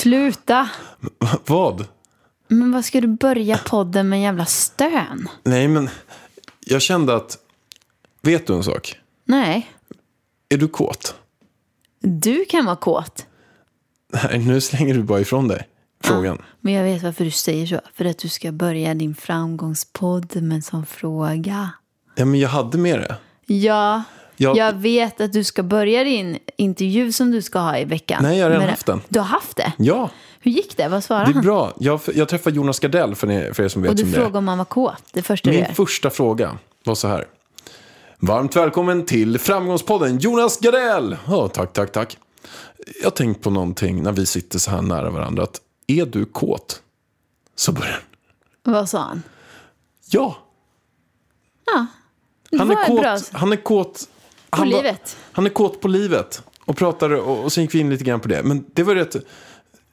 [0.00, 0.68] sluta.
[1.46, 1.86] Vad?
[2.48, 5.28] Men vad ska du börja podden med en jävla stön?
[5.42, 5.88] Nej, men
[6.60, 7.38] jag kände att...
[8.22, 8.96] Vet du en sak?
[9.24, 9.70] Nej,
[10.48, 11.14] Är du kåt?
[12.02, 13.26] du kan vara kåt.
[14.12, 15.68] Nej, nu slänger du bara ifrån dig
[16.04, 16.42] frågan.
[16.60, 17.80] Men jag vet varför du säger så.
[17.94, 21.70] För att du ska börja din framgångspodd med en sån fråga.
[22.14, 23.16] Ja, men jag hade med det.
[23.54, 24.02] Ja,
[24.42, 28.22] Jag- jag vet att du ska börja din intervju som du ska ha i veckan.
[28.22, 29.00] Nej, jag har redan haft den.
[29.08, 29.72] Du har haft det?
[29.78, 30.10] Ja,
[30.40, 30.88] Hur gick det?
[30.88, 31.44] Vad svarade det är han?
[31.44, 31.72] bra.
[31.78, 34.48] Jag, jag träffade Jonas Gardell, för er, för er som vet Och du frågade om
[34.48, 35.02] han var kåt.
[35.12, 37.26] Det första Min första fråga var så här.
[38.18, 41.16] Varmt välkommen till Framgångspodden Jonas Gardell!
[41.26, 42.18] Ja, tack, tack, tack.
[43.00, 45.42] Jag har tänkt på någonting när vi sitter så här nära varandra.
[45.42, 46.82] Att är du kåt?
[47.56, 47.92] Så börjar
[48.64, 48.72] han.
[48.74, 49.22] Vad sa han?
[50.10, 50.36] Ja.
[51.66, 51.86] Ja,
[52.58, 54.08] Han är, kåt, han är kåt.
[54.50, 55.16] Han livet.
[55.32, 56.42] Han är kåt på livet.
[56.64, 58.42] Och pratade, och, och sen gick vi in lite grann på det.
[58.42, 59.16] Men det var rätt...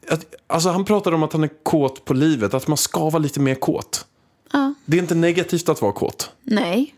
[0.09, 2.53] Att, alltså han pratade om att han är kåt på livet.
[2.53, 4.05] Att man ska vara lite mer kåt.
[4.51, 4.73] Ja.
[4.85, 6.31] Det är inte negativt att vara kåt.
[6.43, 6.95] Nej,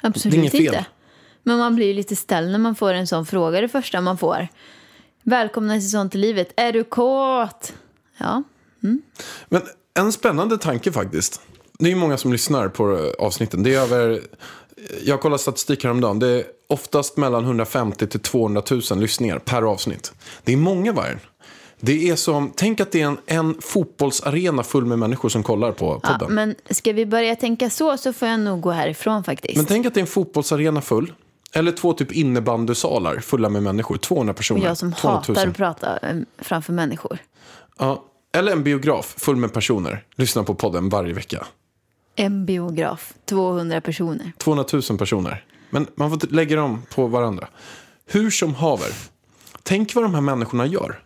[0.00, 0.86] absolut inte.
[1.42, 4.18] Men man blir ju lite ställd när man får en sån fråga det första man
[4.18, 4.48] får.
[5.22, 6.52] Välkomna till Sånt i livet.
[6.56, 7.72] Är du kåt?
[8.18, 8.42] Ja.
[9.48, 9.62] Men
[9.94, 11.40] en spännande tanke faktiskt.
[11.78, 13.62] Det är ju många som lyssnar på avsnitten.
[13.62, 14.20] Det är över,
[15.04, 16.18] jag kollade statistik häromdagen.
[16.18, 20.12] Det är oftast mellan 150 till 200 000 lyssningar per avsnitt.
[20.44, 21.20] Det är många vargen.
[21.80, 25.72] Det är som, tänk att det är en, en fotbollsarena full med människor som kollar
[25.72, 26.08] på ja.
[26.08, 26.34] podden.
[26.34, 29.56] Men ska vi börja tänka så så får jag nog gå härifrån faktiskt.
[29.56, 31.12] Men tänk att det är en fotbollsarena full.
[31.52, 33.96] Eller två typ innebandysalar fulla med människor.
[33.96, 34.66] 200 Och personer.
[34.66, 35.36] jag som 200 000.
[35.36, 37.18] hatar att prata eh, framför människor.
[37.78, 38.04] Ja.
[38.32, 40.04] Eller en biograf full med personer.
[40.16, 41.46] Lyssnar på podden varje vecka.
[42.20, 44.32] En biograf, 200 personer.
[44.38, 45.44] 200 000 personer.
[45.70, 47.48] Men man får lägga dem på varandra.
[48.06, 48.92] Hur som haver.
[49.62, 51.02] Tänk vad de här människorna gör.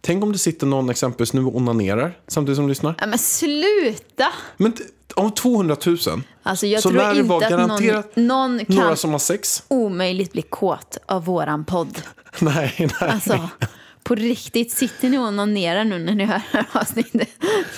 [0.00, 2.94] Tänk om det sitter någon exempelvis nu och onanerar samtidigt som lyssnar.
[3.00, 4.26] Ja, men sluta!
[4.56, 4.74] Men
[5.14, 5.98] om 200 000
[6.42, 9.10] Alltså jag så tror lär det vara inte att någon, garanterat någon kan några som
[9.10, 9.62] har sex.
[9.68, 12.02] omöjligt bli kåt av våran podd.
[12.38, 13.10] Nej, nej.
[13.10, 13.48] Alltså,
[14.06, 17.28] på riktigt, sitter ni och onanerar nu när ni hör det här avsnittet?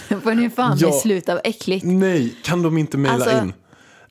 [0.09, 0.89] Då får ni fan Ja.
[0.89, 1.85] bli slut av äckligt.
[1.87, 3.53] Nej, kan de inte mejla Alltså, in?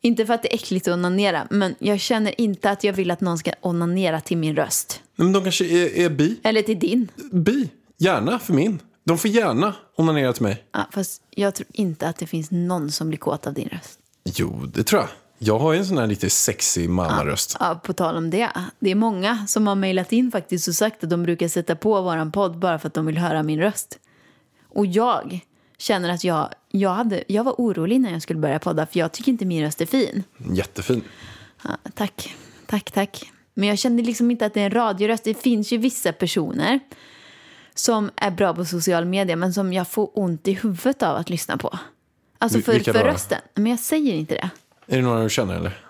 [0.01, 3.11] Inte för att det är äckligt att onanera, men jag känner inte att jag vill
[3.11, 5.01] att någon ska onanera till min röst.
[5.15, 6.39] Nej, Men de kanske är, är bi.
[6.43, 7.07] Eller till din.
[7.31, 7.69] Bi.
[7.97, 8.79] Gärna för min.
[9.03, 10.63] De får gärna onanera till mig.
[10.73, 13.99] Ja, fast jag tror inte att det finns någon som blir kåt av din röst.
[14.35, 15.09] Jo, det tror jag.
[15.39, 17.57] Jag har ju en sån här lite sexig mannaröst.
[17.59, 18.49] Ja, på tal om det.
[18.79, 22.01] Det är många som har mejlat in faktiskt och sagt att de brukar sätta på
[22.01, 23.99] våran podd bara för att de vill höra min röst.
[24.69, 25.39] Och jag
[25.77, 29.11] känner att jag, jag, hade, jag var orolig när jag skulle börja podda för jag
[29.11, 30.23] tycker inte min röst är fin.
[30.51, 31.03] Jättefin.
[31.63, 33.31] Ja, tack, tack, tack.
[33.53, 35.23] Men jag kände liksom inte att det är en radioröst.
[35.23, 36.79] Det finns ju vissa personer
[37.75, 41.29] som är bra på social media men som jag får ont i huvudet av att
[41.29, 41.79] lyssna på.
[42.37, 43.39] Alltså för, för rösten.
[43.53, 44.49] Men jag säger inte det.
[44.87, 45.81] Är det några du känner eller?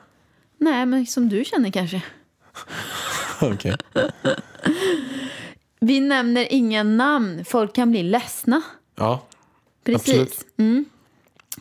[0.58, 2.02] Nej, men som du känner kanske.
[3.42, 3.76] Okej.
[5.80, 7.46] Vi nämner inga namn.
[7.46, 8.62] Folk kan bli ledsna.
[8.96, 9.24] Ja.
[9.84, 10.10] Precis.
[10.10, 10.46] Absolut.
[10.58, 10.86] Mm.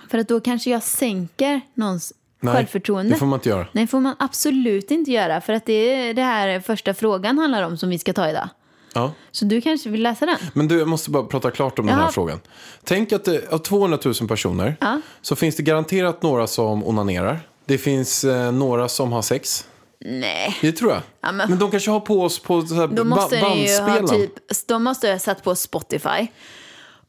[0.09, 3.13] För att då kanske jag sänker någons Nej, självförtroende.
[3.15, 3.67] det får man inte göra.
[3.73, 5.41] Nej, får man absolut inte göra.
[5.41, 8.49] För att det är det här första frågan handlar om som vi ska ta idag.
[8.97, 9.13] Ja.
[9.33, 10.37] Så du kanske vill läsa den?
[10.53, 12.13] Men du, jag måste bara prata klart om den här Jaha.
[12.13, 12.41] frågan.
[12.85, 15.01] Tänk att det, av 200 000 personer Ja.
[15.23, 17.49] så finns det garanterat några som onanerar.
[17.65, 19.67] Det finns eh, några som har sex.
[20.01, 20.57] Nej.
[20.61, 21.03] Det tror jag.
[21.21, 21.51] Ja, men...
[21.51, 24.09] men- de kanske har på oss på så här ba- måste bandspelaren.
[24.09, 24.33] typ,
[24.69, 26.27] de måste ha satt på Spotify.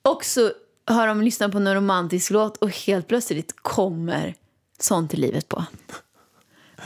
[0.01, 0.51] Och så
[0.87, 4.35] har de lyssnat på en romantisk låt och helt plötsligt kommer
[4.79, 5.65] sånt i livet på.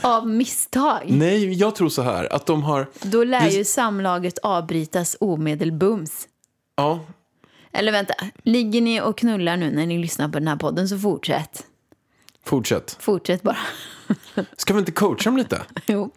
[0.02, 1.02] Av misstag.
[1.08, 2.90] Nej, jag tror så här att de har...
[3.02, 6.28] Då lär ju samlaget avbrytas omedelbums.
[6.76, 7.00] Ja,
[7.72, 10.98] Eller vänta, ligger ni och knullar nu när ni lyssnar på den här podden så
[10.98, 11.62] fortsätt.
[12.44, 12.96] fortsätt.
[13.00, 13.56] Fortsätt bara.
[14.56, 15.62] Ska vi inte coacha dem lite?
[15.86, 16.10] Jo.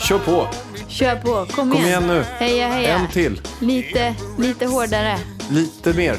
[0.00, 0.48] Kör på.
[0.88, 2.22] Kör på, kom, Kom igen nu.
[2.22, 2.94] Heja, heja.
[2.98, 3.40] En till.
[3.60, 5.18] Lite, lite hårdare.
[5.50, 6.16] Lite mer.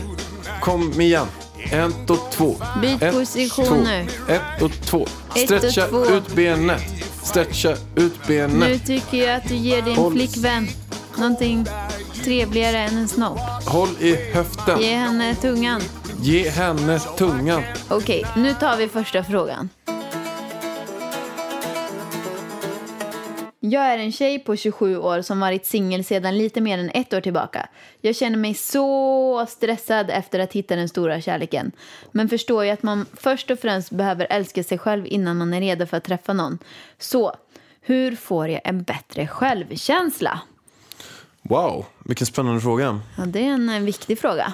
[0.62, 1.28] Kom igen.
[1.72, 2.56] Ett och två.
[2.82, 3.76] Byt Ett, position två.
[3.76, 4.08] nu.
[4.28, 5.08] Ett och två.
[5.36, 6.06] Ett och Stretcha två.
[6.06, 6.82] ut benet.
[7.24, 8.60] Stretcha ut benet.
[8.70, 10.14] Nu tycker jag att du ger din Håll.
[10.14, 10.68] flickvän
[11.18, 11.66] någonting
[12.24, 13.40] trevligare än en snopp.
[13.66, 14.82] Håll i höften.
[14.82, 15.82] Ge henne tungan.
[16.22, 17.64] Ge henne tungan.
[17.90, 19.70] Okej, nu tar vi första frågan.
[23.70, 27.14] Jag är en tjej på 27 år som varit singel sedan lite mer än ett
[27.14, 27.70] år tillbaka.
[28.02, 31.72] Jag känner mig så stressad efter att hitta den stora kärleken.
[32.12, 35.62] Men förstår ju att man först och främst behöver älska sig själv innan man är
[35.62, 36.60] redo för att träffa någon.
[37.00, 37.36] Så,
[37.82, 40.40] hur får jag en bättre självkänsla?
[41.42, 43.00] Wow, vilken spännande fråga.
[43.18, 44.54] Ja, det är en eh, viktig fråga.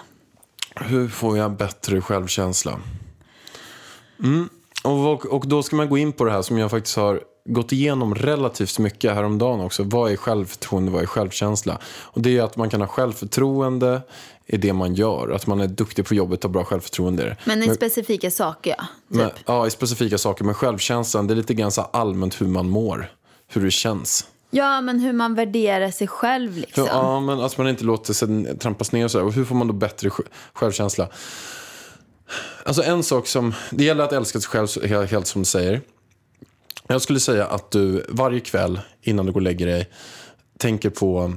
[0.75, 2.79] Hur får jag bättre självkänsla?
[4.23, 4.49] Mm.
[4.83, 7.71] Och, och då ska man gå in på det här som jag faktiskt har gått
[7.71, 9.83] igenom relativt mycket häromdagen också.
[9.83, 11.77] Vad är självförtroende, vad är självkänsla?
[12.01, 14.01] Och det är att man kan ha självförtroende
[14.45, 15.29] i det man gör.
[15.31, 17.47] Att man är duktig på jobbet och har bra självförtroende i.
[17.49, 18.85] Men i specifika saker, ja.
[19.09, 19.17] Typ.
[19.17, 20.45] Men, ja, i specifika saker.
[20.45, 23.11] Men självkänslan, det är lite grann så allmänt hur man mår.
[23.47, 24.27] Hur det känns.
[24.49, 26.85] Ja, men hur man värderar sig själv liksom.
[26.85, 29.25] Ja, men att man inte låter sig trampas ner och så där.
[29.25, 31.07] Och hur får man då bättre sj- självkänsla?
[32.65, 35.81] Alltså en sak som, det gäller att älska sig själv helt som du säger.
[36.87, 39.89] Jag skulle säga att du varje kväll innan du går och lägger dig
[40.57, 41.33] tänker på,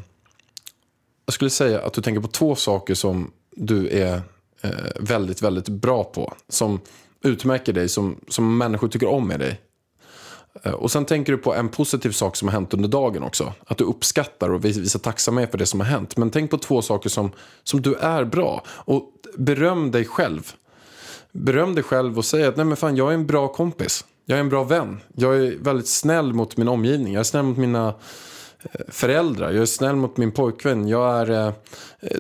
[1.27, 4.23] jag skulle säga att du tänker på två saker som du är
[4.61, 4.71] eh,
[5.01, 6.35] väldigt, väldigt bra på.
[6.49, 6.81] Som
[7.23, 9.61] utmärker dig, som, som människor tycker om med dig.
[10.63, 13.53] Eh, Och sen tänker du på en positiv sak som har hänt under dagen också.
[13.67, 16.17] Att du uppskattar och visar tacksamhet för det som har hänt.
[16.17, 17.31] Men tänk på två saker som,
[17.63, 18.65] som du är bra.
[18.69, 20.53] Och beröm dig själv.
[21.33, 24.05] Beröm dig själv och säg att Nej, men fan, jag är en bra kompis.
[24.29, 25.01] Jag är en bra vän.
[25.15, 27.13] Jag är väldigt snäll mot min omgivning.
[27.13, 27.95] Jag är snäll mot mina
[28.63, 29.51] eh, föräldrar.
[29.53, 30.89] Jag är snäll mot min pojkvän.
[30.89, 31.53] Jag är eh,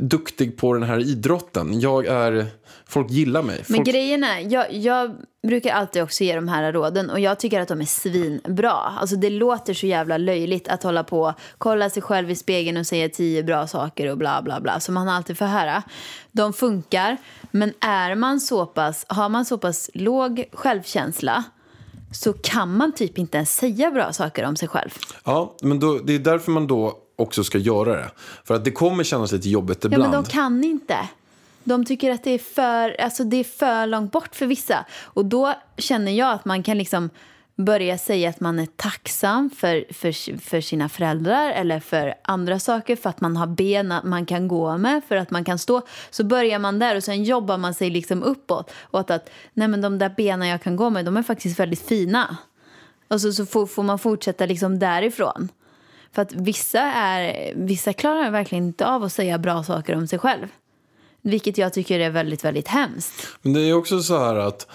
[0.00, 1.80] duktig på den här idrotten.
[1.80, 2.46] Jag är...
[2.88, 3.64] Folk gillar mig.
[3.68, 3.88] Men Folk...
[3.88, 5.16] grejen är, jag, jag
[5.46, 8.72] brukar alltid också ge de här råden och jag tycker att de är svinbra.
[8.72, 12.86] Alltså det låter så jävla löjligt att hålla på, kolla sig själv i spegeln och
[12.86, 15.82] säga tio bra saker och bla bla bla som man alltid får höra.
[16.32, 17.16] De funkar,
[17.50, 21.44] men är man så pass, har man så pass låg självkänsla
[22.12, 24.90] så kan man typ inte ens säga bra saker om sig själv.
[25.24, 28.10] Ja, men då, det är därför man då också ska göra det.
[28.44, 30.02] För att det kommer kännas lite jobbigt Ja, ibland.
[30.12, 31.08] men de kan inte.
[31.64, 34.84] De tycker att det är, för, alltså det är för långt bort för vissa.
[35.02, 37.10] Och då känner jag att man kan liksom
[37.56, 42.96] börja säga att man är tacksam för, för, för sina föräldrar eller för andra saker,
[42.96, 45.82] för att man har ben att man kan gå med, för att man kan stå.
[46.10, 48.70] Så börjar man där och sen jobbar man sig liksom uppåt.
[48.80, 51.60] Och att, att nej men de där benen jag kan gå med, de är faktiskt
[51.60, 52.36] väldigt fina.
[53.08, 55.48] Och så, så får, får man fortsätta liksom därifrån.
[56.12, 60.18] För att vissa, är, vissa klarar verkligen inte av att säga bra saker om sig
[60.18, 60.46] själv.
[61.22, 63.26] Vilket jag tycker är väldigt, väldigt hemskt.
[63.42, 64.66] Men det är också så här att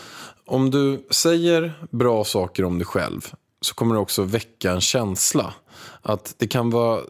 [0.52, 5.54] om du säger bra saker om dig själv så kommer det också väcka en känsla.
[6.02, 7.02] Att det kan vara...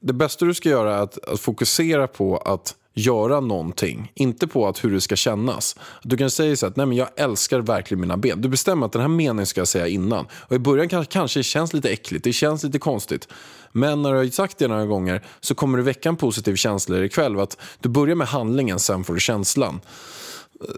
[0.00, 4.12] Det bästa du ska göra är att, att fokusera på att göra någonting.
[4.14, 5.76] Inte på att hur det ska kännas.
[6.02, 8.40] Du kan säga så att Nej, men jag älskar verkligen mina ben.
[8.40, 10.26] Du bestämmer att den här meningen ska jag säga innan.
[10.32, 13.28] Och i början kanske, kanske det känns lite äckligt, det känns lite konstigt.
[13.72, 16.96] Men när du har sagt det några gånger så kommer det väcka en positiv känsla
[16.96, 17.40] i dig själv.
[17.40, 19.80] Att du börjar med handlingen, sen får du känslan.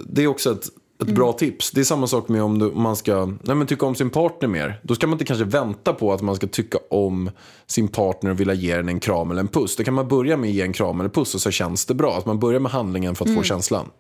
[0.07, 0.69] Det är också ett,
[1.03, 1.71] ett bra tips.
[1.71, 4.11] Det är samma sak med om, du, om man ska nej men tycka om sin
[4.11, 4.81] partner mer.
[4.83, 7.31] Då ska man inte kanske vänta på att man ska tycka om
[7.67, 9.77] sin partner och vilja ge den en kram eller en puss.
[9.77, 11.95] Då kan man börja med att ge en kram eller puss och så känns det
[11.95, 12.19] bra.
[12.19, 13.91] Att man börjar med handlingen för att få känslan.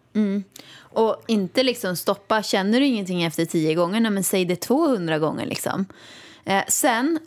[0.78, 5.18] Och inte liksom stoppa, känner du ingenting efter tio gånger, nej men säg det 200
[5.18, 5.86] gånger liksom.
[6.44, 7.18] Eh, sen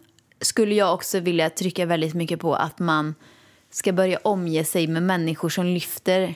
[0.42, 3.16] skulle jag också vilja trycka väldigt mycket på att man
[3.72, 6.36] ska börja omge sig med människor som lyfter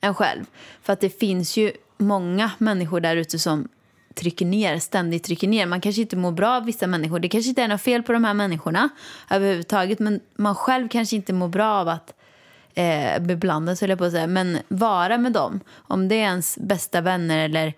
[0.00, 0.44] en själv.
[0.82, 3.68] För att det finns ju många människor där ute som
[4.14, 5.66] trycker ner, ständigt trycker ner.
[5.66, 7.18] Man kanske inte mår bra av vissa människor.
[7.18, 8.88] Det kanske inte är något fel på de här människorna
[9.30, 9.98] överhuvudtaget.
[9.98, 12.14] Men man själv kanske inte mår bra av att
[12.74, 14.26] eh, beblandas, höll jag på att säga.
[14.26, 15.60] Men vara med dem.
[15.74, 17.74] Om det är ens bästa vänner eller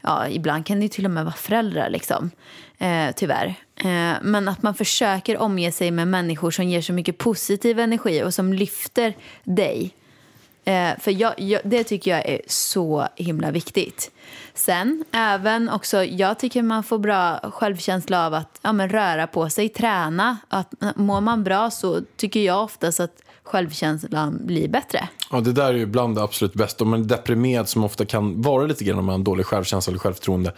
[0.00, 2.30] ja, ibland kan det ju till och med vara föräldrar liksom.
[2.78, 3.54] Eh, tyvärr.
[3.76, 8.22] Eh, men att man försöker omge sig med människor som ger så mycket positiv energi
[8.22, 9.94] och som lyfter dig.
[10.66, 14.10] Eh, för jag, jag, det tycker jag är så himla viktigt.
[14.54, 19.50] Sen även också, jag tycker man får bra självkänsla av att ja, men röra på
[19.50, 20.38] sig, träna.
[20.48, 25.08] Att, mår man bra så tycker jag oftast att självkänslan blir bättre.
[25.30, 26.84] Ja, det där är ju bland det absolut bästa.
[26.84, 29.90] Om man är deprimerad, som ofta kan vara lite grann om man har dålig självkänsla
[29.90, 30.52] eller självförtroende,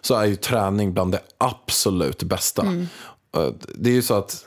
[0.00, 2.62] så är ju träning bland det absolut bästa.
[3.36, 4.46] Eh, Det är ju så att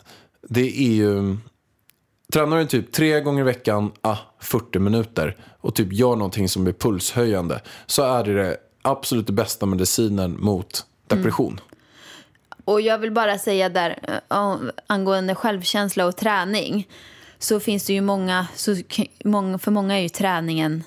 [0.50, 1.38] det är ju...
[2.33, 6.67] Tränar du typ tre gånger i veckan, ah, 40 minuter och typ gör någonting som
[6.67, 11.51] är pulshöjande så är det det absolut det bästa medicinen mot depression.
[11.51, 11.63] Mm.
[12.65, 13.99] Och jag vill bara säga där
[14.29, 16.87] eh, angående självkänsla och träning
[17.39, 18.75] så finns det ju många, så,
[19.23, 20.83] många för många är ju träningen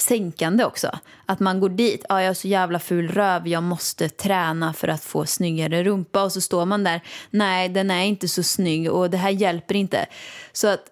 [0.00, 0.98] sänkande också.
[1.26, 4.88] Att man går dit, ah, jag har så jävla ful röv, jag måste träna för
[4.88, 7.00] att få snyggare rumpa och så står man där,
[7.30, 10.06] nej den är inte så snygg och det här hjälper inte.
[10.52, 10.84] Så att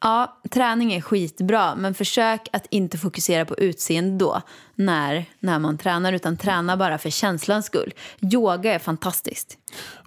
[0.00, 4.42] Ja, träning är skitbra, men försök att inte fokusera på utseende då
[4.74, 7.94] när, när man tränar, utan träna bara för känslans skull.
[8.32, 9.58] Yoga är fantastiskt.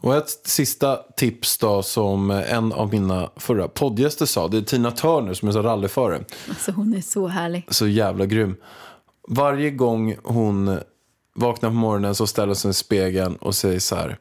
[0.01, 4.91] Och ett sista tips då som en av mina förra poddgäster sa, det är Tina
[4.91, 6.24] Turner som är så rallyförare.
[6.50, 7.67] Alltså hon är så härlig.
[7.69, 8.55] Så jävla grym.
[9.27, 10.79] Varje gång hon
[11.36, 14.17] vaknar på morgonen så ställer hon sig i spegeln och säger så här.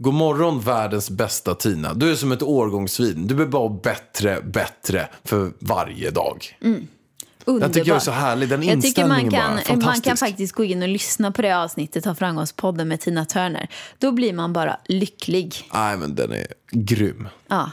[0.00, 1.94] God morgon världens bästa Tina.
[1.94, 3.26] Du är som ett årgångsvin.
[3.26, 6.58] Du blir bara bättre, bättre för varje dag.
[6.60, 7.66] Underbar.
[7.66, 8.48] Jag tycker jag är så härlig.
[8.48, 9.76] Den Jag tycker man kan, bara.
[9.76, 13.68] man kan faktiskt gå in och lyssna på det avsnittet av Framgångspodden med Tina Turner.
[13.98, 15.68] Då blir man bara lycklig.
[15.74, 17.28] Nej, men den är grym.
[17.48, 17.70] Ja.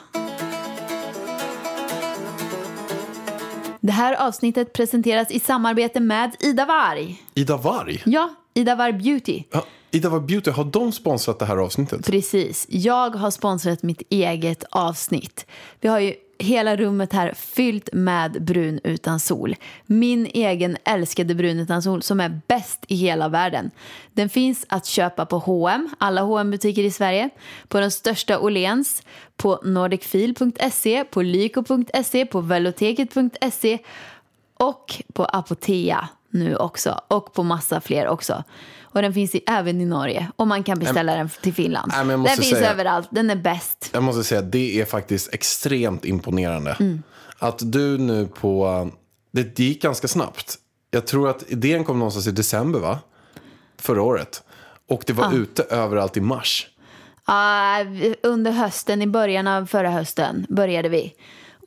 [3.81, 7.23] Det här avsnittet presenteras i samarbete med Ida Warg.
[7.33, 8.01] Ida Warg.
[8.05, 9.43] Ja, Ida Warg Beauty.
[9.51, 9.65] Ja,
[9.95, 12.05] Ida var Beauty, har de sponsrat det här avsnittet?
[12.05, 12.65] Precis.
[12.69, 15.45] Jag har sponsrat mitt eget avsnitt.
[15.81, 19.55] Vi har ju hela rummet här fyllt med brun utan sol.
[19.85, 23.71] Min egen älskade brun utan sol som är bäst i hela världen.
[24.13, 27.29] Den finns att köpa på H&M, alla hm butiker i Sverige,
[27.67, 29.03] på den största Åhléns,
[29.37, 33.79] på nordicfil.se, på lyko.se, på veloteket.se
[34.57, 38.43] och på Apotea nu också och på massa fler också.
[38.95, 41.91] Och den finns i, även i Norge och man kan beställa den till Finland.
[42.05, 43.89] Måste den finns säga- överallt, den är bäst.
[43.93, 46.77] Jag måste säga att det är faktiskt extremt imponerande.
[46.79, 47.03] Mm.
[47.39, 48.89] Att du nu på...
[49.31, 50.55] Det, gick ganska snabbt.
[50.91, 52.99] Jag tror att idén kom någonstans i december, va?
[53.77, 54.43] Förra året.
[54.89, 56.67] Och det var ute överallt i mars.
[57.25, 57.79] Ah,
[58.23, 61.13] under hösten, i början av förra hösten började vi.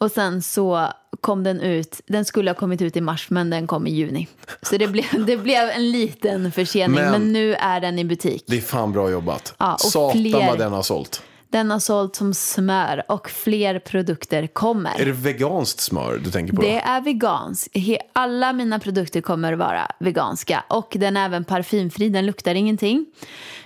[0.01, 0.89] Och sen så
[1.21, 4.29] kom den ut, den skulle ha kommit ut i mars men den kom i juni.
[4.63, 8.45] Så det blev, det blev en liten försening men, Men- nu är den i butik.
[8.47, 9.55] Det är fan bra jobbat.
[9.59, 11.23] Ja, och Satan fler- vad den har sålt.
[11.51, 15.01] Den har sålt som smör och fler produkter kommer.
[15.01, 16.63] Är det veganskt smör du tänker på?
[16.63, 17.77] Det är veganskt.
[18.13, 20.65] Alla mina produkter kommer vara veganska.
[20.69, 23.07] Och den är även parfymfri, den luktar ingenting.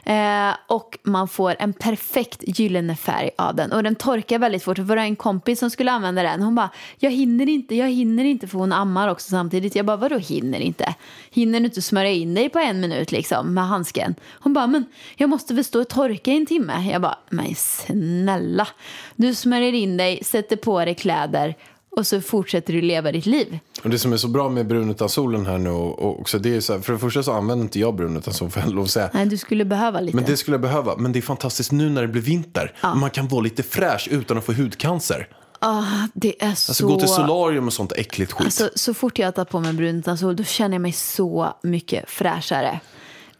[0.04, 3.72] Eh, och man får en perfekt gyllene färg av den.
[3.72, 4.76] Och den torkar väldigt fort.
[4.76, 6.42] Det var en kompis som skulle använda den.
[6.42, 9.74] Hon bara, jag hinner inte, jag hinner inte för hon ammar också samtidigt.
[9.74, 10.94] Jag bara, vadå hinner inte?
[11.30, 14.14] Hinner du inte smörja in dig på en minut liksom med handsken?
[14.32, 14.84] Hon bara, men
[15.16, 16.90] jag måste väl stå och torka i en timme?
[16.90, 18.68] Jag bara, men snälla.
[19.16, 21.54] Du smörjer in dig, sätter på dig kläder
[21.96, 23.58] och så fortsätter du leva ditt liv.
[23.82, 26.56] Och det som är så bra med brun utan solen här nu och också det
[26.56, 28.72] är så här, för det första så använder inte jag brun utan sol får jag
[28.72, 29.10] lov att säga.
[29.14, 30.16] Nej, du skulle behöva lite.
[30.16, 30.96] Men det skulle jag behöva.
[30.96, 32.74] Men det är fantastiskt nu när det blir vinter.
[32.82, 35.28] Och man kan vara lite fräsch utan att få hudcancer.
[35.58, 35.82] Ah,
[36.14, 36.86] det är Alltså så...
[36.86, 38.44] gå till solarium och sånt äckligt skit.
[38.44, 41.56] Alltså, så fort jag tar på mig brun utan sol då känner jag mig så
[41.62, 42.80] mycket fräschare.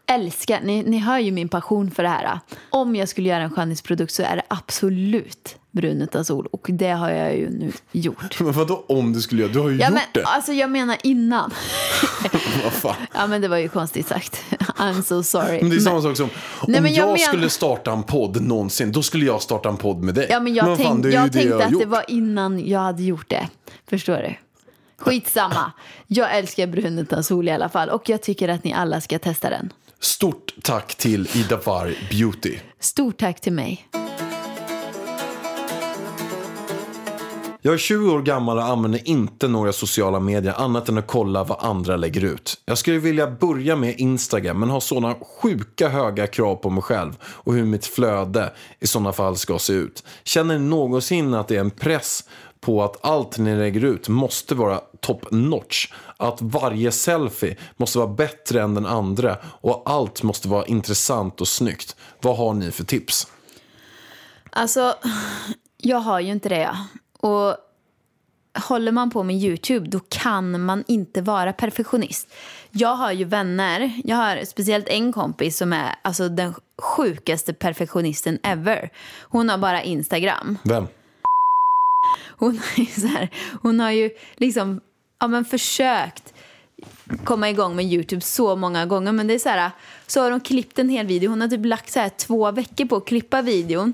[0.07, 2.39] Älskar, ni, ni hör ju min passion för det här.
[2.69, 6.47] Om jag skulle göra en skönhetsprodukt så är det absolut brun utan sol.
[6.51, 8.39] Och det har jag ju nu gjort.
[8.39, 9.51] Men vadå om du skulle göra?
[9.53, 10.23] Du har ju Ja, gjort men, det.
[10.23, 11.51] alltså jag menar innan.
[12.63, 12.95] Vad fan.
[13.13, 14.43] Ja men det var ju konstigt sagt.
[14.77, 15.61] I'm so sorry.
[15.61, 17.91] Men det är samma Men- sak som om Nej, men jag, jag men- skulle starta
[17.91, 20.27] en podd någonsin, då skulle jag starta en podd med dig.
[20.29, 21.81] Ja, men jag, fan, tänk, ju jag tänkte har att gjort.
[21.81, 23.47] det var innan jag hade gjort det.
[23.89, 24.35] Förstår du?
[24.97, 25.71] Skitsamma.
[26.07, 27.89] Jag älskar brun utan sol i alla fall.
[27.89, 29.73] Och jag tycker att ni alla ska testa den.
[30.03, 32.57] Stort tack till Ida Warg Beauty.
[32.79, 33.87] Stort tack till mig.
[37.61, 41.43] Jag är 20 år gammal och använder inte några sociala medier annat än att kolla
[41.43, 42.61] vad andra lägger ut.
[42.65, 47.11] Jag skulle vilja börja med Instagram men har sådana sjuka höga krav på mig själv
[47.23, 50.03] och hur mitt flöde i sådana fall ska se ut.
[50.23, 52.23] Känner ni någonsin att det är en press
[52.65, 55.91] på att allt ni lägger ut måste vara top notch?
[56.17, 61.47] Att varje selfie måste vara bättre än den andra och allt måste vara intressant och
[61.47, 61.95] snyggt.
[62.21, 63.27] Vad har ni för tips?
[64.49, 64.95] Alltså,
[65.77, 66.77] jag har ju inte det.
[67.19, 67.57] Och
[68.67, 72.33] håller man på med Youtube då kan man inte vara perfektionist.
[72.71, 78.39] Jag har ju vänner, jag har speciellt en kompis som är alltså den sjukaste perfektionisten
[78.43, 78.89] ever.
[79.21, 80.57] Hon har bara Instagram.
[80.63, 80.87] Vem?
[82.37, 83.29] Hon, har ju så här,
[83.61, 84.81] hon har ju liksom
[85.19, 86.33] ja, men försökt
[87.23, 89.11] komma igång med Youtube så många gånger.
[89.11, 89.71] Men det är så här,
[90.07, 91.29] så har hon klippt en hel video.
[91.29, 93.93] Hon har typ lagt så här två veckor på att klippa videon.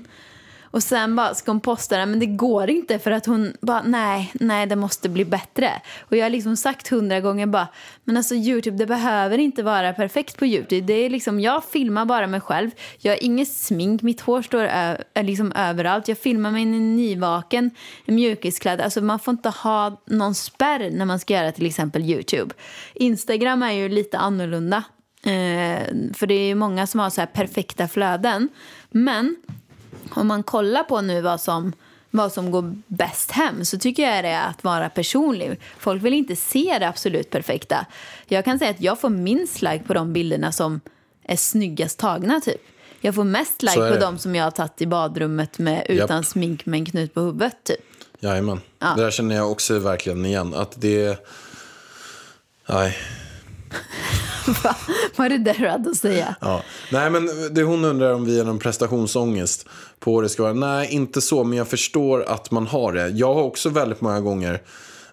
[0.70, 3.82] Och sen bara ska hon posta den, men det går inte för att hon bara,
[3.82, 5.82] nej, nej, det måste bli bättre.
[6.00, 7.68] Och jag har liksom sagt hundra gånger bara,
[8.04, 10.86] men alltså Youtube, det behöver inte vara perfekt på Youtube.
[10.86, 14.64] Det är liksom, jag filmar bara mig själv, jag har inget smink, mitt hår står
[14.64, 16.08] ö- liksom överallt.
[16.08, 17.70] Jag filmar mig nyvaken,
[18.06, 18.80] i mjukisklädd.
[18.80, 22.54] Alltså man får inte ha någon spärr när man ska göra till exempel Youtube.
[22.94, 24.84] Instagram är ju lite annorlunda.
[25.24, 28.48] Eh, för det är ju många som har så här perfekta flöden.
[28.90, 29.36] Men
[30.14, 31.72] om man kollar på nu vad som,
[32.10, 35.60] vad som går bäst hem så tycker jag det är att vara personlig.
[35.78, 37.86] Folk vill inte se det absolut perfekta.
[38.26, 40.80] Jag kan säga att jag får minst like på de bilderna som
[41.24, 42.60] är snyggast tagna typ.
[43.00, 46.26] Jag får mest like på de som jag har tagit i badrummet med utan Japp.
[46.26, 47.80] smink med en knut på huvudet typ.
[48.20, 48.60] Jajamän.
[48.78, 48.94] Ja.
[48.96, 50.54] Det där känner jag också verkligen igen.
[50.54, 51.26] Att det...
[52.66, 52.98] Nej.
[55.16, 56.34] Vad är det där du hade att säga?
[56.40, 56.62] Ja.
[56.92, 59.68] Nej, men det hon undrar om vi har någon prestationsångest
[59.98, 60.52] på det ska vara.
[60.52, 63.08] Nej, inte så, men jag förstår att man har det.
[63.08, 64.62] Jag har också väldigt många gånger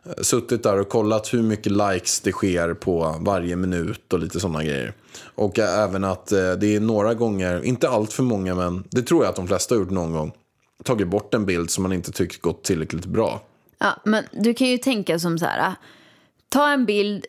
[0.06, 4.40] eh, suttit där och kollat hur mycket likes det sker på varje minut och lite
[4.40, 4.94] sådana grejer.
[5.36, 9.24] Och även att eh, det är några gånger, inte allt för många, men det tror
[9.24, 10.32] jag att de flesta har gjort någon gång,
[10.84, 13.42] tagit bort en bild som man inte tyckt gått tillräckligt bra.
[13.80, 15.76] Ja, men du kan ju tänka som så här.
[16.50, 17.26] Ta en bild.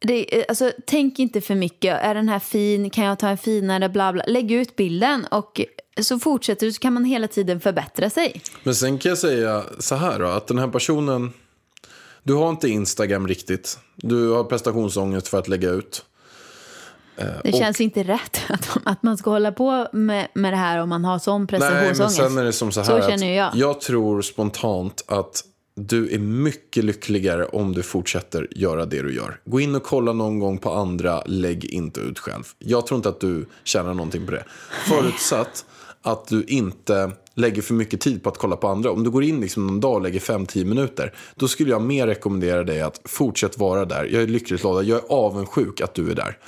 [0.00, 2.02] Det, alltså, tänk inte för mycket.
[2.02, 2.90] Är den här fin?
[2.90, 3.88] Kan jag ta en finare?
[3.88, 4.24] Bla, bla.
[4.26, 5.60] Lägg ut bilden och
[6.02, 8.42] så fortsätter du så kan man hela tiden förbättra sig.
[8.62, 11.32] Men sen kan jag säga så här då, att den här personen,
[12.22, 13.78] du har inte Instagram riktigt.
[13.96, 16.04] Du har prestationsångest för att lägga ut.
[17.42, 20.88] Det känns inte rätt att, att man ska hålla på med, med det här om
[20.88, 22.16] man har sån Nej, men prestationsångest.
[22.16, 23.56] sen är det som så här Så att känner jag.
[23.56, 25.44] jag tror spontant att
[25.78, 29.40] du är mycket lyckligare om du fortsätter göra det du gör.
[29.44, 32.44] Gå in och kolla någon gång på andra, lägg inte ut själv.
[32.58, 34.44] Jag tror inte att du tjänar någonting på det.
[34.88, 35.64] Förutsatt
[36.02, 38.90] att du inte lägger för mycket tid på att kolla på andra.
[38.90, 42.06] Om du går in liksom någon dag och lägger 5-10 minuter, då skulle jag mer
[42.06, 44.04] rekommendera dig att fortsätt vara där.
[44.04, 46.38] Jag är lyckligt lottad, jag är avundsjuk att du är där.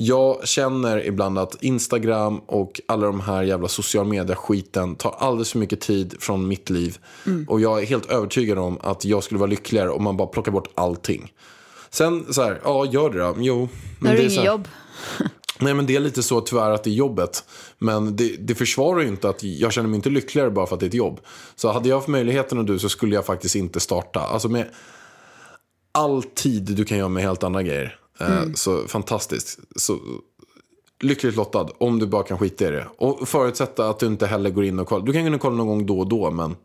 [0.00, 5.58] Jag känner ibland att Instagram och alla de här jävla social media-skiten tar alldeles för
[5.58, 6.98] mycket tid från mitt liv.
[7.48, 10.52] Och jag är helt övertygad om att jag skulle vara lyckligare om man bara plockar
[10.52, 11.32] bort allting.
[11.90, 13.34] Sen så här, ja gör det då.
[13.38, 13.68] Jo.
[14.00, 14.68] Då har det är här- jobb.
[15.58, 17.44] Nej men det är lite så tyvärr att det är jobbet.
[17.78, 20.80] Men det, det försvarar ju inte att jag känner mig inte lyckligare bara för att
[20.80, 21.20] det är ett jobb.
[21.56, 24.20] Så hade jag haft möjligheten och du så skulle jag faktiskt inte starta.
[24.20, 24.66] Alltså med
[25.92, 27.98] all tid du kan göra med helt andra grejer.
[28.20, 29.58] Eh, Så fantastiskt.
[29.76, 29.98] Så,
[31.00, 32.86] lyckligt lottad om du bara kan skita i det.
[32.98, 35.06] Och förutsätta att du inte heller går in och kollar.
[35.06, 36.56] Du kan gå in och kolla någon gång då och då men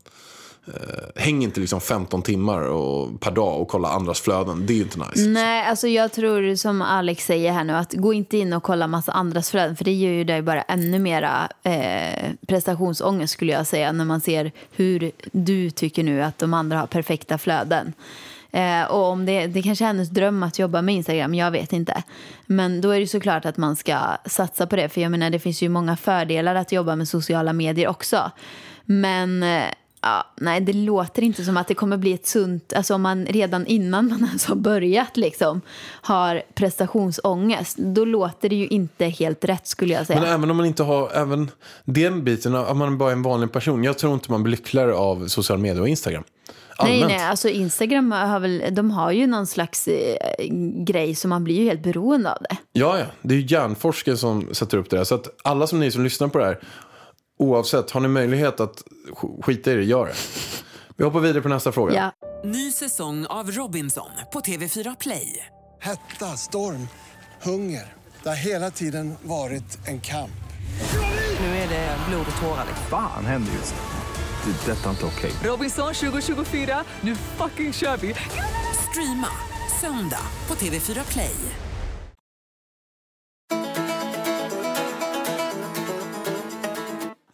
[0.67, 0.73] eh,
[1.15, 4.65] häng inte liksom 15 timmar och, per dag och kolla andras flöden.
[4.65, 5.29] Det är ju inte nice.
[5.29, 8.87] Nej, alltså jag tror som Alex säger här nu att gå inte in och kolla
[8.87, 13.67] massa andras flöden för det gör ju dig bara ännu mera eh, prestationsångest skulle jag
[13.67, 17.93] säga när man ser hur du tycker nu att de andra har perfekta flöden.
[18.53, 21.73] Eh, och om det, det kanske är hennes dröm att jobba med Instagram, jag vet
[21.73, 22.03] inte.
[22.45, 25.39] Men då är det såklart att man ska satsa på det för jag menar det
[25.39, 28.31] finns ju många fördelar att jobba med sociala medier också.
[28.85, 29.63] Men eh,
[30.05, 32.73] Ja, nej, det låter inte som att det kommer bli ett sunt...
[32.73, 35.61] Alltså om man redan innan man ens har börjat liksom,
[36.01, 40.19] har prestationsångest, då låter det ju inte helt rätt skulle jag säga.
[40.19, 41.51] Men även om man inte har, även
[41.85, 43.83] den biten, om man bara är en vanlig person.
[43.83, 46.23] Jag tror inte man blir lyckligare av sociala medier och Instagram
[46.81, 47.11] nej, Allmänt.
[47.19, 50.15] nej, alltså Instagram har väl, de har ju någon slags eh,
[50.85, 52.55] grej så man blir ju helt beroende av det.
[52.71, 53.05] Ja, ja.
[53.21, 55.03] Det är ju hjärnforskare som sätter upp det där.
[55.03, 56.59] Så att alla som ni som lyssnar på det här,
[57.39, 58.83] oavsett, har ni möjlighet att
[59.15, 60.13] sk- skita i det, gör det.
[60.97, 61.93] Vi hoppar vidare på nästa fråga.
[61.93, 62.29] Ja.
[62.49, 65.47] Ny säsong av Robinson på TV4 Play.
[65.79, 66.87] Hetta, storm,
[67.43, 67.93] hunger.
[68.23, 70.29] Det har hela tiden varit en kamp.
[71.39, 72.65] Nu är det blod och tårar.
[72.89, 73.75] Fan händer just
[74.45, 74.65] det.
[74.65, 75.31] Det är detta inte okej.
[75.43, 78.15] Robinson 2024, nu fucking kör vi!
[78.89, 79.27] Streama
[79.81, 81.35] söndag på TV4 Play.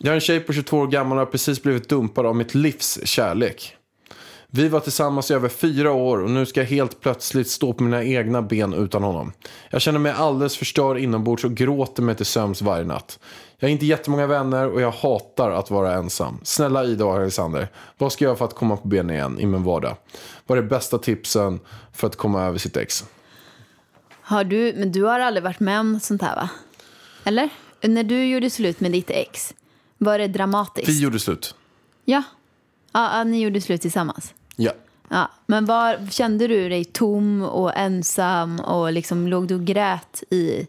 [0.02, 2.56] Jag är en tjej på 22 år gammal och har precis blivit dumpad av mitt
[2.56, 3.76] livs kärlek.
[4.52, 7.84] Vi var tillsammans i över fyra år och nu ska jag helt plötsligt stå på
[7.84, 9.32] mina egna ben utan honom.
[9.69, 13.19] Jag känner mig alldeles förstörd inombords och gråter mig till sömns varje natt.
[13.60, 16.39] Jag har inte jättemånga vänner och jag hatar att vara ensam.
[16.43, 17.67] Snälla Ida och Alexander,
[17.98, 19.95] vad ska jag göra för att komma på benen igen i min vardag?
[20.48, 21.60] Vad är bästa tipsen
[21.93, 23.06] för att komma över sitt ex?
[24.22, 26.50] Har du, men du har aldrig varit med om sånt här va?
[27.24, 27.50] Eller?
[27.82, 29.54] När du gjorde slut med ditt ex,
[29.98, 30.89] var det dramatiskt?
[30.89, 31.56] Vi gjorde slut.
[32.06, 32.24] Ja.
[32.93, 33.17] ja.
[33.17, 34.34] Ja, ni gjorde slut tillsammans.
[34.56, 34.72] Ja.
[35.10, 35.32] Ja.
[35.45, 40.67] Men var, kände du dig tom och ensam och liksom låg du och grät i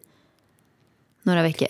[1.23, 1.69] några veckor?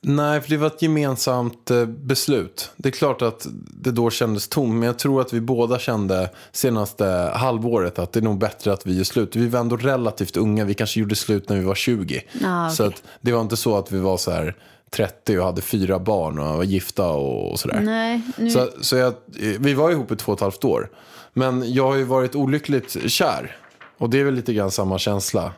[0.00, 2.70] Nej, för det var ett gemensamt eh, beslut.
[2.76, 6.30] Det är klart att det då kändes tomt, men jag tror att vi båda kände
[6.52, 9.36] senaste halvåret att det är nog bättre att vi gör slut.
[9.36, 12.22] Vi var ändå relativt unga, vi kanske gjorde slut när vi var 20.
[12.42, 12.76] Ja, okej.
[12.76, 14.56] Så det var inte så att vi var så här
[14.90, 17.80] 30 och hade fyra barn och var gifta och, och sådär.
[17.80, 18.50] Nej, nu...
[18.50, 19.14] Så, så jag,
[19.58, 20.90] vi var ihop i två och ett halvt år.
[21.32, 23.56] Men jag har ju varit olyckligt kär.
[23.98, 25.52] Och det är väl lite grann samma känsla.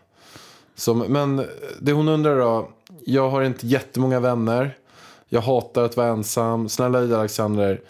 [0.74, 1.46] Som, men
[1.80, 2.70] det hon undrar då.
[3.04, 4.76] Jag har inte jättemånga vänner.
[5.28, 6.68] Jag hatar att vara ensam.
[6.68, 7.80] Snälla Ida Alexander.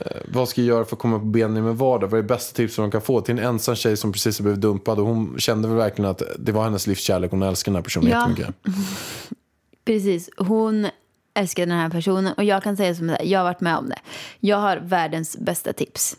[0.00, 2.06] Eh, vad ska jag göra för att komma på benen i min vardag?
[2.08, 4.42] Vad är det bästa tipset hon kan få till en ensam tjej som precis har
[4.42, 4.98] blivit dumpad?
[4.98, 7.30] Och hon kände väl verkligen att det var hennes livskärlek.
[7.30, 8.18] Hon älskar den här personen Ja.
[8.28, 8.54] jättemycket.
[9.84, 10.86] Precis, hon
[11.34, 13.88] älskar den här personen och jag kan säga som det jag har varit med om
[13.88, 13.98] det.
[14.40, 16.16] Jag har världens bästa tips.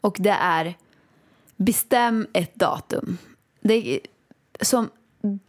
[0.00, 0.74] Och det är
[1.56, 3.18] bestäm ett datum.
[3.60, 4.00] Det är,
[4.60, 4.88] som,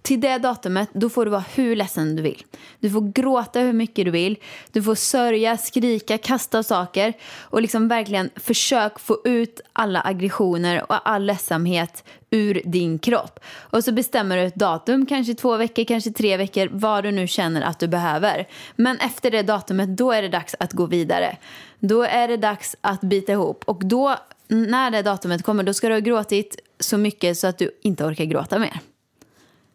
[0.01, 2.43] till det datumet då får du vara hur ledsen du vill.
[2.79, 4.38] Du får gråta hur mycket du vill.
[4.71, 7.13] Du får sörja, skrika, kasta saker.
[7.41, 13.39] Och liksom verkligen försök få ut alla aggressioner och all ledsamhet ur din kropp.
[13.59, 17.27] Och så bestämmer du ett datum, kanske två veckor, kanske tre veckor, vad du nu
[17.27, 18.47] känner att du behöver.
[18.75, 21.38] Men efter det datumet, då är det dags att gå vidare.
[21.79, 23.63] Då är det dags att bita ihop.
[23.67, 24.15] Och då,
[24.47, 28.05] när det datumet kommer, då ska du ha gråtit så mycket så att du inte
[28.05, 28.79] orkar gråta mer.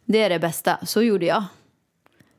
[0.08, 0.78] Det är det bästa.
[0.82, 1.44] Så gjorde jag.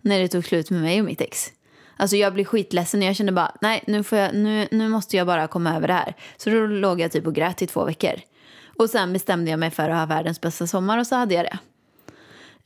[0.01, 1.51] När det tog slut med mig och mitt ex.
[1.97, 5.17] Alltså jag blev skitledsen och jag kände bara, nej nu, får jag, nu, nu måste
[5.17, 6.15] jag bara komma över det här.
[6.37, 8.13] Så då låg jag typ och grät i två veckor.
[8.77, 11.45] Och sen bestämde jag mig för att ha världens bästa sommar och så hade jag
[11.45, 11.59] det.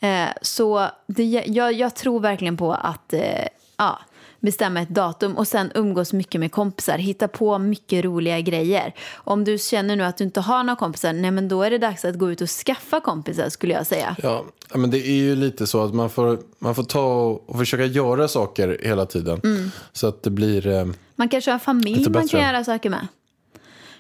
[0.07, 3.99] Eh, så det, jag, jag tror verkligen på att eh, ja,
[4.43, 6.97] bestämma ett datum och sen umgås mycket med kompisar.
[6.97, 8.93] Hitta på mycket roliga grejer.
[9.13, 11.77] Om du känner nu att du inte har några kompisar, nej men då är det
[11.77, 14.15] dags att gå ut och skaffa kompisar skulle jag säga.
[14.23, 17.15] Ja, men det är ju lite så att man får, man får ta
[17.47, 19.71] och, försöka göra saker hela tiden.
[19.93, 20.67] Så att det blir...
[20.67, 23.07] Eh, Man kanske har familj man kan göra saker med.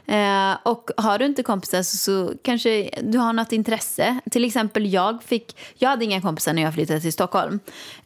[0.05, 4.19] Eh, och har du inte kompisar så, så kanske du har något intresse.
[4.31, 7.59] Till exempel jag fick, jag hade inga kompisar när jag flyttade till Stockholm.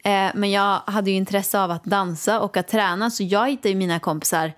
[0.04, 3.68] Eh, men jag hade ju intresse av att dansa och att träna så jag hittade
[3.68, 4.52] ju mina kompisar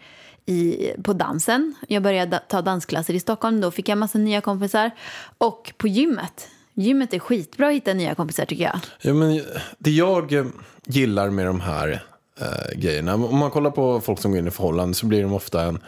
[0.46, 1.74] i, på dansen.
[1.88, 4.90] Jag började ta dansklasser i Stockholm, då fick jag massa nya kompisar.
[5.38, 6.48] Och på gymmet.
[6.74, 8.80] Gymmet är skitbra att hitta nya kompisar tycker jag.
[9.00, 9.42] Ja, men
[9.78, 10.44] det jag eh,
[10.86, 12.02] gillar med de här
[12.40, 13.14] eh, grejerna.
[13.14, 15.78] Om man kollar på folk som går in i förhållanden så blir de ofta en,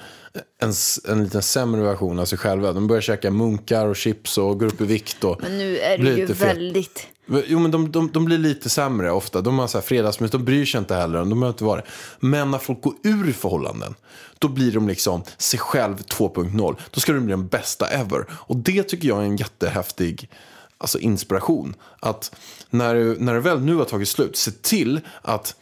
[0.62, 0.73] en,
[1.09, 2.73] en lite sämre version av sig själva.
[2.73, 5.25] De börjar käka munkar och chips och går upp i vikt.
[5.25, 7.07] Och Men nu är du ju väldigt...
[7.47, 9.41] Jo, men de, de, de blir lite sämre ofta.
[9.41, 11.19] De har så här fredagsmys, de bryr sig inte heller.
[11.19, 11.87] De behöver inte vara det.
[12.21, 13.95] Men när folk går ur förhållanden,
[14.38, 16.77] då blir de liksom sig själv 2.0.
[16.91, 18.27] Då ska de bli den bästa ever.
[18.31, 20.29] Och det tycker jag är en jättehäftig
[20.79, 21.75] alltså inspiration.
[22.01, 22.35] Att
[22.71, 25.57] när du, när du väl nu har tagit slut, se till att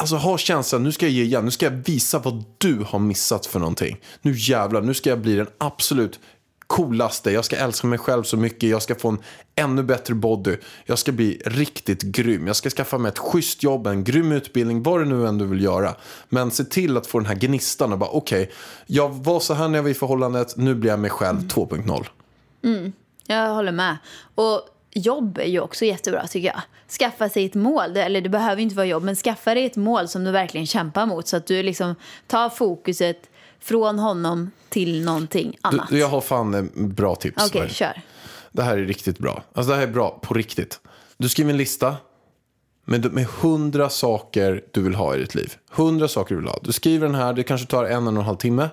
[0.00, 2.98] Alltså ha känslan, nu ska jag ge igen, nu ska jag visa vad du har
[2.98, 4.00] missat för någonting.
[4.22, 6.20] Nu jävlar, nu ska jag bli den absolut
[6.66, 9.18] coolaste, jag ska älska mig själv så mycket, jag ska få en
[9.54, 13.86] ännu bättre body, jag ska bli riktigt grym, jag ska skaffa mig ett schysst jobb,
[13.86, 15.94] en grym utbildning, vad du nu än du vill göra.
[16.28, 18.50] Men se till att få den här gnistan och bara okej,
[18.86, 22.92] jag var så här när jag var i förhållandet, nu blir jag mig själv 2.0.
[23.26, 23.96] Jag håller med.
[24.34, 26.62] Och jobb är ju också jättebra tycker jag.
[26.98, 30.08] Skaffa sig ett mål, eller det behöver inte vara jobb, men skaffa dig ett mål
[30.08, 31.94] som du verkligen kämpar mot så att du liksom
[32.26, 35.88] tar fokuset från honom till någonting annat.
[35.90, 37.46] du, jag har fan en bra tips.
[37.46, 37.70] Okej, dig.
[37.70, 38.02] kör.
[38.52, 39.42] Det här är riktigt bra.
[39.52, 40.80] Alltså det här är bra på riktigt.
[41.16, 41.96] Du skriver en lista
[42.84, 45.54] med, med hundra saker du vill ha i ditt liv.
[45.70, 46.58] Hundra saker du vill ha.
[46.62, 48.68] Du skriver den här, det kanske tar en, och en halv timme.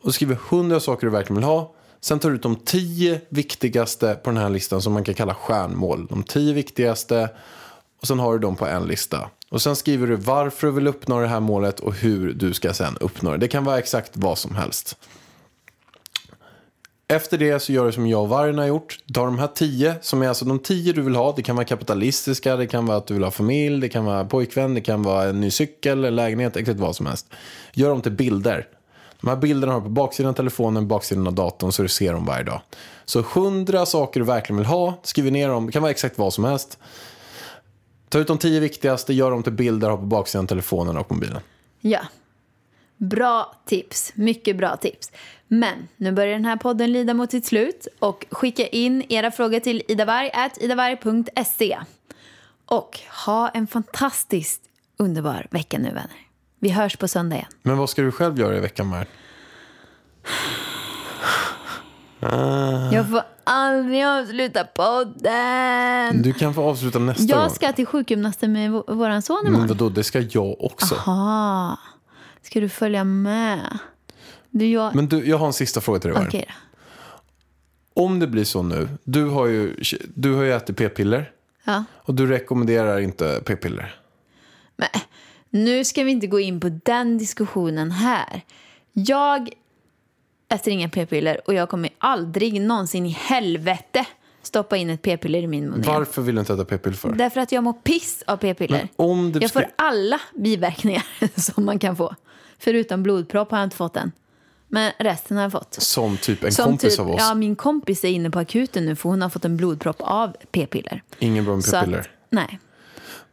[0.00, 1.74] Och du skriver hundra saker du verkligen vill ha.
[2.00, 5.34] Sen tar du ut de tio viktigaste på den här listan som man kan kalla
[5.34, 6.06] stjärnmål.
[6.06, 7.30] De tio viktigaste.
[8.00, 9.30] Och sen har du dem på en lista.
[9.48, 12.72] Och sen skriver du varför du vill uppnå det här målet och hur du ska
[12.72, 13.38] sen uppnå det.
[13.38, 14.96] Det kan vara exakt vad som helst.
[17.08, 18.98] Efter det så gör du som jag och Vargen har gjort.
[19.04, 21.32] Du tar de här tio, som är alltså de tio du vill ha.
[21.36, 24.24] Det kan vara kapitalistiska, det kan vara att du vill ha familj, det kan vara
[24.24, 27.26] pojkvän, det kan vara en ny cykel, lägenhet, exakt vad som helst.
[27.72, 28.66] Gör dem till bilder.
[29.20, 32.12] De här bilderna har du på baksidan av telefonen, baksidan av datorn så du ser
[32.12, 32.60] dem varje dag.
[33.04, 36.34] Så hundra saker du verkligen vill ha, skriv ner dem, det kan vara exakt vad
[36.34, 36.78] som helst.
[38.08, 41.12] Ta ut de tio viktigaste, gör dem till bilder, ha på baksidan av telefonen och
[41.12, 41.40] mobilen.
[41.80, 42.00] Ja.
[42.96, 44.12] Bra tips.
[44.14, 45.12] Mycket bra tips.
[45.48, 49.60] Men nu börjar den här podden lida mot sitt slut och skicka in era frågor
[49.60, 51.78] till idavarg.idavarg.se.
[52.66, 54.62] Och ha en fantastiskt
[54.96, 56.25] underbar vecka nu vänner.
[56.58, 57.48] Vi hörs på söndag igen.
[57.62, 59.06] Men vad ska du själv göra i veckan, Mär?
[62.92, 66.22] Jag får aldrig avsluta podden.
[66.22, 67.42] Du kan få avsluta nästa gång.
[67.42, 69.68] Jag ska till sjukgymnasten med vå- våran son Men imorgon.
[69.68, 70.94] vadå, det ska jag också.
[71.06, 71.78] Jaha.
[72.42, 73.78] Ska du följa med?
[74.50, 74.94] Du, jag...
[74.94, 76.24] Men du, jag har en sista fråga till dig.
[76.26, 78.02] Okej då.
[78.02, 79.76] Om det blir så nu, du har ju,
[80.14, 81.30] du har ju ätit p-piller
[81.64, 81.84] Ja.
[81.94, 83.94] och du rekommenderar inte p-piller.
[84.76, 84.88] Men
[85.64, 88.42] nu ska vi inte gå in på den diskussionen här.
[88.92, 89.50] Jag
[90.48, 94.06] äter inga p-piller och jag kommer aldrig någonsin i helvete
[94.42, 95.82] stoppa in ett p-piller i min mun.
[95.86, 97.12] Varför vill du inte äta p-piller för?
[97.12, 98.88] Därför att jag mår piss av p-piller.
[98.96, 101.06] Om Jag får alla biverkningar
[101.40, 102.14] som man kan få.
[102.58, 104.12] Förutom blodpropp har jag inte fått än.
[104.68, 105.74] Men resten har jag fått.
[105.74, 107.16] Som typ en Som kompis typ, av oss.
[107.18, 110.36] Ja, min kompis är inne på akuten nu för hon har fått en blodpropp av
[110.50, 111.02] p-piller.
[111.18, 112.10] Ingen bra med p-piller.
[112.30, 112.58] Nej.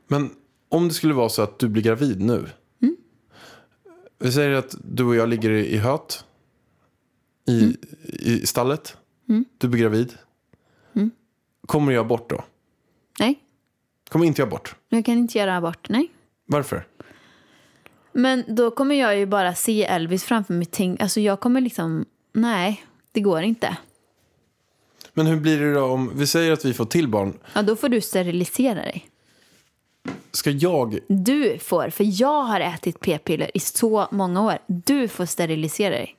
[0.08, 0.30] Men
[0.74, 2.50] om det skulle vara så att du blir gravid nu.
[2.82, 2.96] Mm.
[4.20, 6.26] Vi säger att du och jag ligger i höt.
[7.48, 7.76] I, Mm.
[8.20, 8.98] i stallet.
[9.58, 10.14] Du blir gravid.
[10.96, 11.12] Mm.
[11.68, 12.44] Kommer jag bort då?
[13.20, 13.40] Nej.
[14.10, 14.76] Kommer inte jag bort?
[14.90, 15.90] Jag kan inte göra abort.
[15.90, 16.12] Nej.
[16.46, 16.88] Varför?
[18.12, 20.66] Men då kommer jag ju bara se Elvis framför mig.
[20.72, 23.78] Tänk, alltså jag kommer liksom, nej, det går inte.
[25.14, 27.38] Men hur blir det då om vi säger att vi får till barn?
[27.54, 29.10] Ja, då får du sterilisera dig.
[30.34, 31.00] Ska jag?
[31.08, 34.58] Du får, för jag har ätit p-piller i så många år.
[34.67, 36.15] Du får sterilisera dig.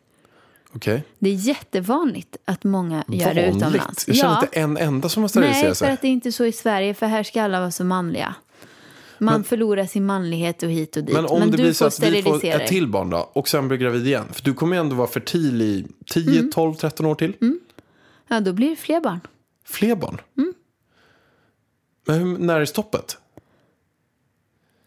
[0.72, 1.04] Okej.
[1.18, 3.56] Det är jättevanligt att många gör det Vanligt?
[3.56, 4.08] utomlands.
[4.08, 4.42] Jag känner ja.
[4.42, 5.92] inte en enda som har steriliserat Nej, för sig.
[5.92, 8.34] att det är inte så i Sverige, för här ska alla vara så manliga.
[9.18, 11.14] Man förlorar sin manlighet och hit och dit.
[11.14, 13.68] Men om det du blir så att vi får ett till barn då och sen
[13.68, 14.24] blir gravid igen.
[14.32, 16.50] För du kommer ju ändå vara fertil i 10, Mm.
[16.52, 17.36] 12, 13 år till.
[18.28, 19.20] Ja, då blir det fler barn.
[19.64, 20.20] Fler barn.
[20.38, 20.54] Mm.
[22.06, 23.18] Men hur, när är stoppet?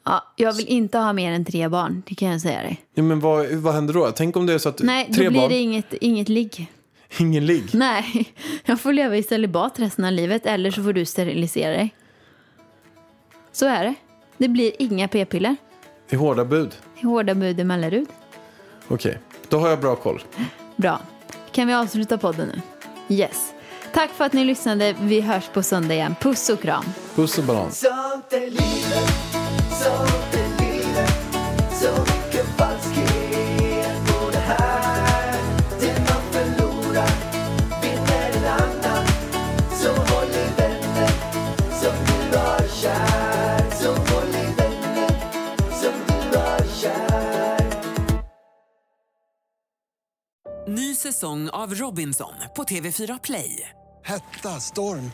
[0.07, 2.81] Ja, jag vill inte ha mer än tre barn, det kan jag säga dig.
[2.93, 4.11] Ja, men vad, vad händer då?
[4.11, 6.71] Tänk om det är så att Nej, tre då blir barn, det inget, inget ligg.
[7.17, 7.63] ingen ligg.
[7.73, 8.33] Nej,
[8.65, 11.95] jag får leva i celibat resten av livet eller så får du sterilisera dig.
[13.51, 13.93] Så är det.
[14.37, 15.55] Det blir inga p-piller.
[16.09, 16.75] Det är hårda bud.
[17.01, 18.07] Hårda bud i Mellerud.
[18.87, 20.21] Okej, då har jag bra koll.
[20.75, 20.99] Bra.
[21.51, 22.61] Kan vi avsluta podden nu?
[23.15, 23.53] Yes.
[23.93, 24.95] Tack för att ni lyssnade.
[25.01, 26.15] Vi hörs på söndag igen.
[26.21, 26.85] Puss och kram.
[27.15, 27.71] Puss och banan.
[50.69, 53.69] Ny säsong av Robinson på TV4 Play.
[54.05, 55.11] Hetta, storm,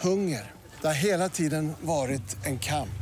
[0.00, 0.52] hunger.
[0.80, 3.01] Det har hela tiden varit en kamp.